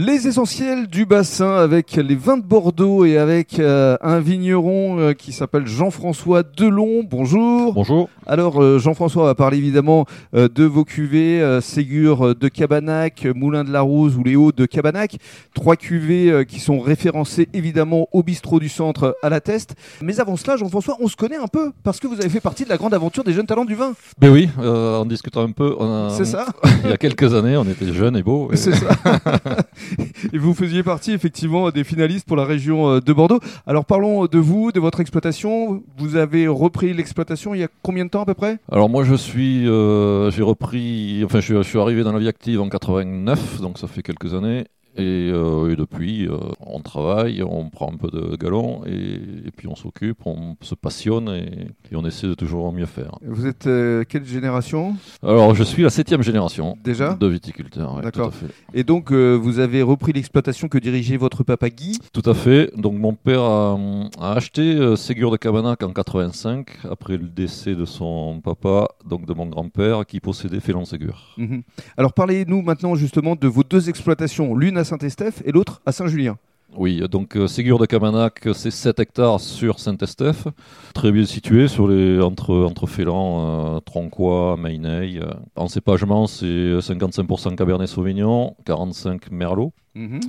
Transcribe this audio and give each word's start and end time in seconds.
Les 0.00 0.28
essentiels 0.28 0.86
du 0.86 1.06
bassin 1.06 1.56
avec 1.56 1.96
les 1.96 2.14
vins 2.14 2.36
de 2.36 2.44
Bordeaux 2.44 3.04
et 3.04 3.18
avec 3.18 3.58
euh, 3.58 3.96
un 4.00 4.20
vigneron 4.20 4.96
euh, 5.00 5.12
qui 5.12 5.32
s'appelle 5.32 5.66
Jean-François 5.66 6.44
Delon. 6.44 7.02
Bonjour. 7.02 7.74
Bonjour. 7.74 8.08
Alors 8.24 8.62
euh, 8.62 8.78
Jean-François 8.78 9.24
va 9.24 9.34
parler 9.34 9.58
évidemment 9.58 10.06
de 10.32 10.64
vos 10.64 10.84
cuvées 10.84 11.58
Ségur 11.60 12.36
de 12.36 12.46
Cabanac, 12.46 13.26
Moulin 13.34 13.64
de 13.64 13.72
la 13.72 13.80
Rose 13.80 14.16
ou 14.16 14.22
les 14.22 14.36
Hauts 14.36 14.52
de 14.52 14.66
Cabanac. 14.66 15.16
Trois 15.52 15.74
cuvées 15.74 16.44
qui 16.46 16.60
sont 16.60 16.78
référencées 16.78 17.48
évidemment 17.52 18.06
au 18.12 18.22
bistrot 18.22 18.60
du 18.60 18.68
centre 18.68 19.16
à 19.24 19.28
la 19.30 19.40
Teste. 19.40 19.74
Mais 20.00 20.20
avant 20.20 20.36
cela, 20.36 20.56
Jean-François, 20.56 20.96
on 21.00 21.08
se 21.08 21.16
connaît 21.16 21.38
un 21.38 21.48
peu 21.48 21.72
parce 21.82 21.98
que 21.98 22.06
vous 22.06 22.20
avez 22.20 22.28
fait 22.28 22.38
partie 22.40 22.62
de 22.62 22.68
la 22.68 22.76
grande 22.76 22.94
aventure 22.94 23.24
des 23.24 23.32
jeunes 23.32 23.46
talents 23.46 23.64
du 23.64 23.74
vin. 23.74 23.94
Ben 24.20 24.30
oui, 24.30 24.48
en 24.62 25.06
discutant 25.06 25.42
un 25.42 25.50
peu, 25.50 25.74
C'est 26.16 26.24
ça 26.24 26.46
il 26.84 26.90
y 26.90 26.92
a 26.92 26.96
quelques 26.98 27.34
années, 27.34 27.56
on 27.56 27.64
était 27.64 27.92
jeunes 27.92 28.16
et 28.16 28.22
beaux. 28.22 28.50
et- 28.52 28.56
C'est 28.56 28.74
ça. 28.76 28.86
et 30.32 30.38
vous 30.38 30.54
faisiez 30.54 30.82
partie 30.82 31.12
effectivement 31.12 31.70
des 31.70 31.84
finalistes 31.84 32.26
pour 32.26 32.36
la 32.36 32.44
région 32.44 32.88
euh, 32.88 33.00
de 33.00 33.12
Bordeaux. 33.12 33.40
Alors 33.66 33.84
parlons 33.84 34.26
de 34.26 34.38
vous, 34.38 34.72
de 34.72 34.80
votre 34.80 35.00
exploitation. 35.00 35.82
Vous 35.98 36.16
avez 36.16 36.48
repris 36.48 36.92
l'exploitation 36.94 37.54
il 37.54 37.60
y 37.60 37.64
a 37.64 37.68
combien 37.82 38.04
de 38.04 38.10
temps 38.10 38.22
à 38.22 38.26
peu 38.26 38.34
près? 38.34 38.58
Alors 38.70 38.88
moi, 38.88 39.04
je 39.04 39.14
suis, 39.14 39.66
euh, 39.68 40.30
j'ai 40.30 40.42
repris, 40.42 41.22
enfin, 41.24 41.40
je, 41.40 41.44
suis- 41.46 41.56
je 41.56 41.62
suis 41.62 41.78
arrivé 41.78 42.02
dans 42.04 42.12
la 42.12 42.18
vie 42.18 42.28
active 42.28 42.60
en 42.60 42.68
89, 42.68 43.60
donc 43.60 43.78
ça 43.78 43.86
fait 43.86 44.02
quelques 44.02 44.34
années. 44.34 44.64
Et, 44.96 45.30
euh, 45.32 45.70
et 45.72 45.76
depuis, 45.76 46.26
euh, 46.26 46.36
on 46.60 46.80
travaille, 46.80 47.42
on 47.42 47.70
prend 47.70 47.92
un 47.92 47.96
peu 47.96 48.08
de 48.10 48.34
galon 48.36 48.82
et, 48.86 49.14
et 49.46 49.50
puis 49.56 49.68
on 49.68 49.76
s'occupe, 49.76 50.18
on 50.26 50.56
se 50.60 50.74
passionne 50.74 51.28
et, 51.28 51.68
et 51.92 51.96
on 51.96 52.04
essaie 52.04 52.26
de 52.26 52.34
toujours 52.34 52.72
mieux 52.72 52.86
faire. 52.86 53.16
Vous 53.22 53.46
êtes 53.46 53.66
euh, 53.68 54.02
quelle 54.08 54.24
génération? 54.24 54.96
Alors, 55.22 55.54
je 55.54 55.62
suis 55.62 55.82
la 55.84 55.90
septième 55.90 56.22
génération 56.22 56.76
Déjà? 56.82 57.14
de 57.14 57.26
viticulteurs. 57.28 57.94
ouais, 57.96 58.02
D'accord. 58.02 58.32
Et 58.74 58.82
donc 58.82 59.12
vous 59.12 59.58
avez 59.60 59.82
repris 59.82 60.12
l'exploitation 60.12 60.68
que 60.68 60.78
dirigeait 60.78 61.16
votre 61.16 61.44
papa 61.44 61.70
Guy? 61.70 61.98
Tout 62.12 62.28
à 62.28 62.34
fait. 62.34 62.72
Donc 62.76 62.94
mon 62.94 63.14
père 63.14 63.42
a, 63.42 63.78
a 64.20 64.32
acheté 64.32 64.96
Ségur 64.96 65.30
de 65.30 65.36
Cabanac 65.36 65.82
en 65.84 65.92
85 65.92 66.66
après 66.90 67.16
le 67.18 67.28
décès 67.28 67.74
de 67.76 67.84
son 67.84 68.40
papa, 68.42 68.88
donc 69.08 69.26
de 69.26 69.32
mon 69.34 69.46
grand-père 69.46 70.04
qui 70.06 70.18
possédait 70.20 70.60
Félon 70.60 70.84
Ségur. 70.84 71.34
Mhm. 71.36 71.62
Alors 71.96 72.12
parlez-nous 72.12 72.62
maintenant 72.62 72.94
justement 72.96 73.36
de 73.36 73.46
vos 73.46 73.62
deux 73.62 73.88
exploitations, 73.88 74.54
l'une 74.56 74.76
à 74.76 74.84
Saint-Estèphe 74.88 75.42
et 75.44 75.52
l'autre 75.52 75.80
à 75.86 75.92
Saint-Julien. 75.92 76.36
Oui, 76.76 77.00
donc 77.10 77.36
euh, 77.36 77.46
Ségur 77.46 77.78
de 77.78 77.86
Cabanac, 77.86 78.46
c'est 78.52 78.70
7 78.70 79.00
hectares 79.00 79.40
sur 79.40 79.78
Saint-Estèphe, 79.80 80.48
très 80.92 81.10
bien 81.12 81.24
situé 81.24 81.66
sur 81.66 81.88
les, 81.88 82.20
entre, 82.20 82.54
entre 82.54 82.86
Félan, 82.86 83.76
euh, 83.76 83.80
Tronquois, 83.80 84.56
Mainey. 84.58 85.18
euh. 85.18 85.30
En 85.56 85.68
cépagement, 85.68 86.26
c'est 86.26 86.78
55% 86.80 87.56
Cabernet 87.56 87.88
Sauvignon, 87.88 88.54
45 88.66 89.30
Merlot. 89.30 89.72
Mhm. 89.94 90.20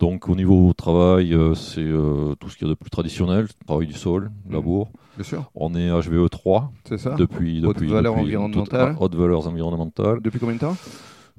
Donc 0.00 0.28
au 0.28 0.34
niveau 0.34 0.72
travail, 0.72 1.34
euh, 1.34 1.54
c'est 1.54 1.80
euh, 1.82 2.34
tout 2.40 2.48
ce 2.48 2.56
qu'il 2.56 2.66
y 2.66 2.70
a 2.70 2.72
de 2.74 2.78
plus 2.78 2.90
traditionnel, 2.90 3.46
travail 3.66 3.86
du 3.86 3.92
sol, 3.92 4.30
labour. 4.50 4.88
Bien 5.16 5.24
sûr, 5.24 5.50
On 5.54 5.74
est 5.74 5.88
HVE 5.90 6.28
3 6.30 6.72
c'est 6.88 6.98
ça. 6.98 7.14
depuis, 7.14 7.64
Haute 7.64 7.74
depuis, 7.76 7.88
valeur 7.88 8.14
depuis 8.14 8.24
environnementale. 8.36 8.94
toute- 8.94 9.02
haute 9.02 9.14
valeurs 9.14 9.46
environnementales 9.46 10.18
Depuis 10.22 10.40
combien 10.40 10.54
de 10.56 10.60
temps? 10.60 10.76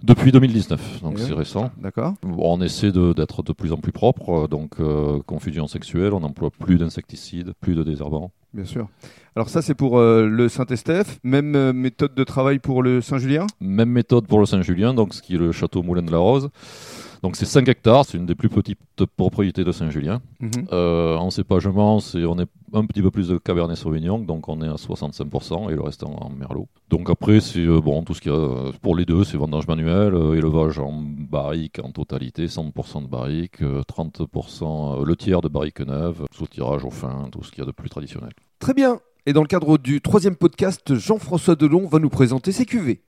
Depuis 0.06 0.32
2019, 0.32 1.02
donc 1.02 1.20
c'est 1.20 1.34
récent. 1.34 1.72
D'accord. 1.82 2.14
On 2.24 2.62
essaie 2.62 2.92
d'être 2.92 3.44
de, 3.44 3.54
plus 3.54 3.74
en 3.74 3.78
plus 3.78 3.92
propre, 3.92 4.48
donc 4.48 4.80
euh, 4.80 5.20
confusion 5.26 5.68
sexuelle, 5.68 6.14
on 6.14 6.20
n'emploie 6.20 6.52
plus 6.52 6.78
d'insecticides, 6.78 7.54
plus 7.60 7.76
de 7.76 7.84
désherbants. 7.84 8.32
Bien 8.56 8.64
sûr. 8.64 8.88
Alors 9.36 9.50
ça 9.50 9.62
c'est 9.62 9.76
pour 9.76 10.00
euh, 10.00 10.28
le 10.28 10.48
Saint-Estèphe, 10.48 11.20
même 11.24 11.56
euh, 11.56 11.74
méthode 11.74 12.16
de 12.16 12.24
travail 12.24 12.60
pour 12.60 12.82
le 12.82 13.02
Saint-Julien? 13.02 13.48
Même 13.60 13.90
méthode 13.90 14.28
pour 14.28 14.40
le 14.40 14.46
Saint-Julien, 14.46 14.94
donc 14.94 15.14
ce 15.14 15.22
qui 15.22 15.36
est 15.36 15.38
le 15.38 15.52
château 15.52 15.84
Moulin 15.84 16.04
de 16.04 16.12
la 16.12 16.20
Rose. 16.20 16.50
Donc 17.22 17.36
c'est 17.36 17.46
5 17.46 17.68
hectares, 17.68 18.06
c'est 18.06 18.18
une 18.18 18.26
des 18.26 18.36
plus 18.36 18.48
petites 18.48 18.80
propriétés 19.18 19.66
de 19.66 19.74
Saint-Julien. 19.74 20.22
Mhm. 20.40 20.52
Euh, 20.72 21.18
en 21.18 21.32
cépagement, 21.32 22.00
c'est, 22.00 22.24
on 22.24 22.40
est 22.40 22.48
un 22.72 22.86
petit 22.86 23.02
peu 23.02 23.12
plus 23.12 23.28
de 23.28 23.38
Cabernet 23.38 23.76
Sauvignon, 23.76 24.20
donc 24.20 24.48
on 24.48 24.62
est 24.62 24.68
à 24.68 24.76
65% 24.76 25.70
et 25.70 25.76
le 25.76 25.82
reste 25.82 26.04
en, 26.04 26.30
Merlot. 26.30 26.68
Donc 26.90 27.10
après, 27.10 27.42
c'est 27.42 27.66
bon, 27.66 28.04
tout 28.04 28.14
ce 28.14 28.22
qu'il 28.22 28.32
y 28.32 28.36
a 28.36 28.72
pour 28.82 28.96
les 28.96 29.04
deux, 29.04 29.26
c'est 29.26 29.38
vendange 29.38 29.68
manuel, 29.68 30.14
élevage 30.34 30.80
en 30.80 31.04
barrique 31.36 31.80
en 31.84 31.92
totalité, 31.92 32.48
100% 32.48 33.04
de 33.04 33.08
barrique, 33.08 33.62
euh, 33.62 33.82
30%, 33.84 35.02
euh, 35.02 35.06
le 35.06 35.16
tiers 35.18 35.42
de 35.42 35.50
barrique 35.50 35.82
neuve, 35.82 36.26
sous-tirage 36.32 36.86
au 36.86 36.90
fin, 36.90 37.28
tout 37.30 37.44
ce 37.44 37.52
qu'il 37.52 37.60
y 37.60 37.64
a 37.64 37.66
de 37.66 37.74
plus 37.74 37.90
traditionnel. 37.90 38.32
Très 38.60 38.74
bien. 38.74 39.02
Et 39.26 39.34
dans 39.34 39.42
le 39.42 39.48
cadre 39.48 39.78
du 39.78 40.00
troisième 40.00 40.38
podcast, 40.38 40.96
Jean-François 40.96 41.56
Delon 41.56 41.88
va 41.88 42.00
nous 42.00 42.10
présenter 42.10 42.54
ses 42.54 42.66
cuvées. 42.66 43.02